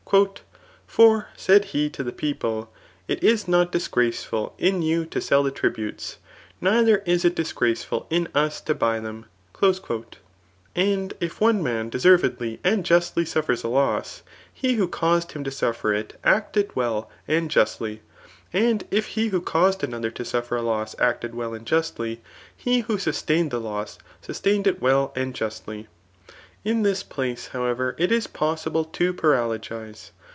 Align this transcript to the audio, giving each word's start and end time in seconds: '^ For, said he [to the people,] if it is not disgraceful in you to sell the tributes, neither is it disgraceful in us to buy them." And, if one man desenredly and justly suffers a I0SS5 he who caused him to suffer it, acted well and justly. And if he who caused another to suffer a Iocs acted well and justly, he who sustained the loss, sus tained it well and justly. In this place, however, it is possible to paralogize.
'^ 0.07 0.37
For, 0.87 1.29
said 1.37 1.63
he 1.71 1.89
[to 1.91 2.03
the 2.03 2.11
people,] 2.11 2.69
if 3.07 3.17
it 3.19 3.23
is 3.23 3.47
not 3.47 3.71
disgraceful 3.71 4.53
in 4.57 4.81
you 4.81 5.05
to 5.05 5.21
sell 5.21 5.41
the 5.41 5.51
tributes, 5.51 6.17
neither 6.59 6.97
is 7.05 7.23
it 7.23 7.33
disgraceful 7.33 8.07
in 8.09 8.27
us 8.35 8.59
to 8.59 8.75
buy 8.75 8.99
them." 8.99 9.27
And, 10.75 11.13
if 11.21 11.39
one 11.39 11.63
man 11.63 11.89
desenredly 11.89 12.59
and 12.61 12.83
justly 12.83 13.23
suffers 13.23 13.63
a 13.63 13.67
I0SS5 13.67 14.21
he 14.53 14.73
who 14.73 14.89
caused 14.89 15.31
him 15.31 15.45
to 15.45 15.51
suffer 15.51 15.93
it, 15.93 16.19
acted 16.25 16.75
well 16.75 17.09
and 17.25 17.49
justly. 17.49 18.01
And 18.51 18.83
if 18.91 19.05
he 19.15 19.29
who 19.29 19.39
caused 19.39 19.81
another 19.81 20.11
to 20.11 20.25
suffer 20.25 20.57
a 20.57 20.61
Iocs 20.61 20.93
acted 20.99 21.33
well 21.35 21.53
and 21.53 21.65
justly, 21.65 22.19
he 22.53 22.81
who 22.81 22.97
sustained 22.97 23.49
the 23.51 23.61
loss, 23.61 23.97
sus 24.21 24.41
tained 24.41 24.67
it 24.67 24.81
well 24.81 25.13
and 25.15 25.33
justly. 25.33 25.87
In 26.63 26.83
this 26.83 27.01
place, 27.01 27.47
however, 27.47 27.95
it 27.97 28.11
is 28.11 28.27
possible 28.27 28.85
to 28.85 29.15
paralogize. 29.15 30.11